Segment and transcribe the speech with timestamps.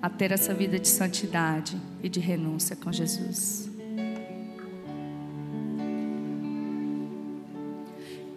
[0.00, 3.70] a ter essa vida de santidade e de renúncia com Jesus.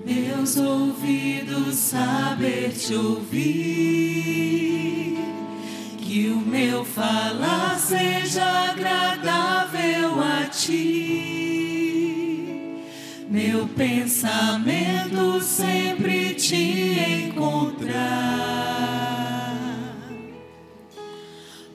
[0.06, 3.56] meus ouvidos saber te ouvir,
[5.98, 11.25] que o meu falar seja agradável a ti,
[13.36, 17.92] meu pensamento sempre te encontrar.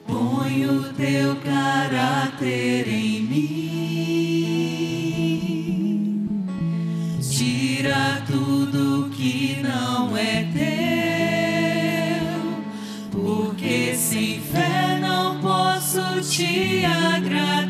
[0.07, 3.61] Põe o teu caráter em mim.
[7.21, 12.41] Tira tudo que não é teu.
[13.11, 17.60] Porque sem fé não posso te agradar.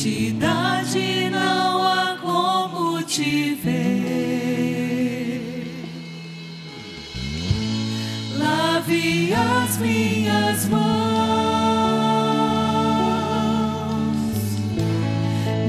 [0.00, 3.82] Santidade não há como te ver.
[8.38, 10.80] Lave as minhas mãos,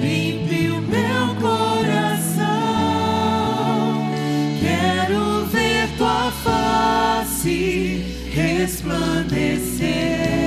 [0.01, 2.47] limpe o meu coração.
[4.61, 10.40] Quero ver tua face resplandecer.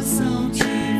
[0.00, 0.99] coração te